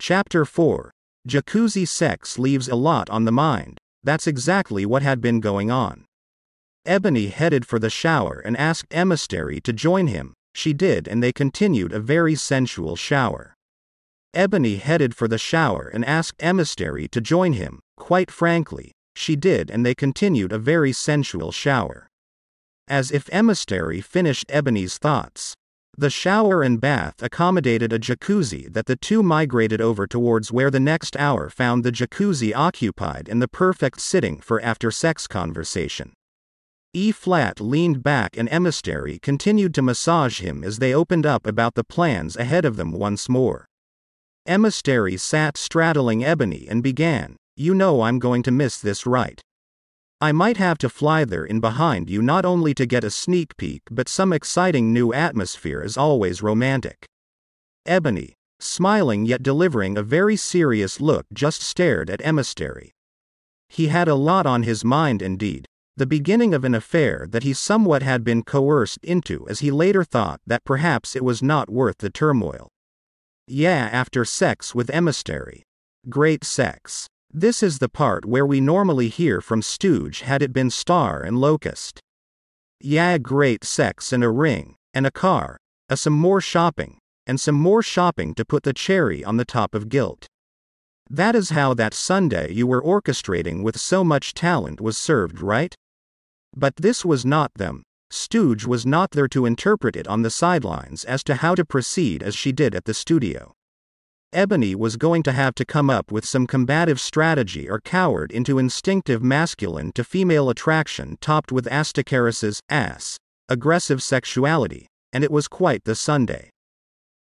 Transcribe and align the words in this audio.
Chapter 0.00 0.44
4 0.44 0.92
Jacuzzi 1.26 1.86
sex 1.86 2.38
leaves 2.38 2.68
a 2.68 2.76
lot 2.76 3.10
on 3.10 3.24
the 3.24 3.32
mind. 3.32 3.78
That's 4.04 4.28
exactly 4.28 4.86
what 4.86 5.02
had 5.02 5.20
been 5.20 5.40
going 5.40 5.70
on. 5.72 6.04
Ebony 6.86 7.26
headed 7.26 7.66
for 7.66 7.80
the 7.80 7.90
shower 7.90 8.40
and 8.44 8.56
asked 8.56 8.94
Emissary 8.94 9.60
to 9.60 9.72
join 9.72 10.06
him. 10.06 10.34
She 10.54 10.72
did, 10.72 11.08
and 11.08 11.22
they 11.22 11.32
continued 11.32 11.92
a 11.92 12.00
very 12.00 12.36
sensual 12.36 12.94
shower. 12.96 13.54
Ebony 14.32 14.76
headed 14.76 15.16
for 15.16 15.26
the 15.26 15.36
shower 15.36 15.90
and 15.92 16.04
asked 16.04 16.42
Emissary 16.42 17.08
to 17.08 17.20
join 17.20 17.54
him. 17.54 17.80
Quite 17.96 18.30
frankly, 18.30 18.92
she 19.16 19.34
did, 19.34 19.68
and 19.68 19.84
they 19.84 19.94
continued 19.94 20.52
a 20.52 20.58
very 20.58 20.92
sensual 20.92 21.50
shower. 21.50 22.08
As 22.86 23.10
if 23.10 23.28
Emissary 23.32 24.00
finished 24.00 24.46
Ebony's 24.48 24.96
thoughts. 24.96 25.54
The 25.98 26.10
shower 26.10 26.62
and 26.62 26.80
bath 26.80 27.24
accommodated 27.24 27.92
a 27.92 27.98
jacuzzi 27.98 28.72
that 28.72 28.86
the 28.86 28.94
two 28.94 29.20
migrated 29.20 29.80
over 29.80 30.06
towards 30.06 30.52
where 30.52 30.70
the 30.70 30.78
next 30.78 31.16
hour 31.16 31.50
found 31.50 31.82
the 31.82 31.90
jacuzzi 31.90 32.54
occupied 32.54 33.28
and 33.28 33.42
the 33.42 33.48
perfect 33.48 34.00
sitting 34.00 34.38
for 34.38 34.60
after 34.60 34.92
sex 34.92 35.26
conversation. 35.26 36.12
E 36.94 37.10
flat 37.10 37.60
leaned 37.60 38.04
back 38.04 38.36
and 38.36 38.48
Emissary 38.48 39.18
continued 39.18 39.74
to 39.74 39.82
massage 39.82 40.38
him 40.38 40.62
as 40.62 40.78
they 40.78 40.94
opened 40.94 41.26
up 41.26 41.48
about 41.48 41.74
the 41.74 41.82
plans 41.82 42.36
ahead 42.36 42.64
of 42.64 42.76
them 42.76 42.92
once 42.92 43.28
more. 43.28 43.66
Emissary 44.46 45.16
sat 45.16 45.56
straddling 45.56 46.24
Ebony 46.24 46.68
and 46.70 46.80
began, 46.80 47.34
You 47.56 47.74
know 47.74 48.02
I'm 48.02 48.20
going 48.20 48.44
to 48.44 48.52
miss 48.52 48.78
this, 48.78 49.04
right? 49.04 49.40
I 50.20 50.32
might 50.32 50.56
have 50.56 50.78
to 50.78 50.88
fly 50.88 51.24
there 51.24 51.44
in 51.44 51.60
behind 51.60 52.10
you 52.10 52.20
not 52.22 52.44
only 52.44 52.74
to 52.74 52.86
get 52.86 53.04
a 53.04 53.10
sneak 53.10 53.56
peek 53.56 53.82
but 53.88 54.08
some 54.08 54.32
exciting 54.32 54.92
new 54.92 55.12
atmosphere 55.12 55.80
is 55.80 55.96
always 55.96 56.42
romantic. 56.42 57.06
Ebony, 57.86 58.34
smiling 58.58 59.26
yet 59.26 59.44
delivering 59.44 59.96
a 59.96 60.02
very 60.02 60.34
serious 60.34 61.00
look, 61.00 61.26
just 61.32 61.62
stared 61.62 62.10
at 62.10 62.24
Emissary. 62.26 62.90
He 63.68 63.88
had 63.88 64.08
a 64.08 64.16
lot 64.16 64.44
on 64.44 64.64
his 64.64 64.84
mind 64.84 65.22
indeed, 65.22 65.66
the 65.96 66.06
beginning 66.06 66.52
of 66.52 66.64
an 66.64 66.74
affair 66.74 67.26
that 67.30 67.44
he 67.44 67.52
somewhat 67.52 68.02
had 68.02 68.24
been 68.24 68.42
coerced 68.42 68.98
into 69.04 69.48
as 69.48 69.60
he 69.60 69.70
later 69.70 70.02
thought 70.02 70.40
that 70.46 70.64
perhaps 70.64 71.14
it 71.14 71.24
was 71.24 71.42
not 71.42 71.70
worth 71.70 71.98
the 71.98 72.10
turmoil. 72.10 72.68
Yeah, 73.46 73.88
after 73.92 74.24
sex 74.24 74.74
with 74.74 74.90
Emissary. 74.90 75.62
Great 76.08 76.44
sex. 76.44 77.06
This 77.32 77.62
is 77.62 77.78
the 77.78 77.90
part 77.90 78.24
where 78.24 78.46
we 78.46 78.60
normally 78.60 79.08
hear 79.08 79.42
from 79.42 79.60
Stooge 79.60 80.22
had 80.22 80.40
it 80.40 80.52
been 80.52 80.70
Star 80.70 81.22
and 81.22 81.38
Locust. 81.38 82.00
Yeah, 82.80 83.18
great 83.18 83.64
sex 83.64 84.14
and 84.14 84.24
a 84.24 84.30
ring, 84.30 84.76
and 84.94 85.06
a 85.06 85.10
car, 85.10 85.58
a 85.90 85.96
some 85.98 86.14
more 86.14 86.40
shopping, 86.40 86.98
and 87.26 87.38
some 87.38 87.54
more 87.54 87.82
shopping 87.82 88.34
to 88.34 88.46
put 88.46 88.62
the 88.62 88.72
cherry 88.72 89.22
on 89.22 89.36
the 89.36 89.44
top 89.44 89.74
of 89.74 89.90
guilt. 89.90 90.26
That 91.10 91.34
is 91.34 91.50
how 91.50 91.74
that 91.74 91.92
Sunday 91.92 92.52
you 92.52 92.66
were 92.66 92.82
orchestrating 92.82 93.62
with 93.62 93.78
so 93.78 94.02
much 94.02 94.32
talent 94.32 94.80
was 94.80 94.96
served, 94.96 95.42
right? 95.42 95.74
But 96.56 96.76
this 96.76 97.04
was 97.04 97.26
not 97.26 97.52
them. 97.54 97.82
Stooge 98.10 98.64
was 98.64 98.86
not 98.86 99.10
there 99.10 99.28
to 99.28 99.44
interpret 99.44 99.96
it 99.96 100.08
on 100.08 100.22
the 100.22 100.30
sidelines 100.30 101.04
as 101.04 101.22
to 101.24 101.34
how 101.36 101.54
to 101.54 101.64
proceed 101.64 102.22
as 102.22 102.34
she 102.34 102.52
did 102.52 102.74
at 102.74 102.86
the 102.86 102.94
studio. 102.94 103.52
Ebony 104.34 104.74
was 104.74 104.98
going 104.98 105.22
to 105.22 105.32
have 105.32 105.54
to 105.54 105.64
come 105.64 105.88
up 105.88 106.12
with 106.12 106.22
some 106.22 106.46
combative 106.46 107.00
strategy 107.00 107.66
or 107.68 107.80
cowered 107.80 108.30
into 108.30 108.58
instinctive 108.58 109.22
masculine 109.22 109.90
to 109.92 110.04
female 110.04 110.50
attraction 110.50 111.16
topped 111.22 111.50
with 111.50 111.66
Astacaris's 111.66 112.60
ass, 112.68 113.16
aggressive 113.48 114.02
sexuality, 114.02 114.86
and 115.14 115.24
it 115.24 115.30
was 115.30 115.48
quite 115.48 115.84
the 115.84 115.94
Sunday. 115.94 116.50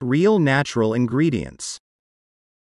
Real 0.00 0.40
natural 0.40 0.92
ingredients. 0.92 1.78